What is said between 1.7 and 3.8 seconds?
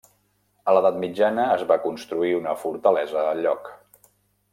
va construir una fortalesa al lloc.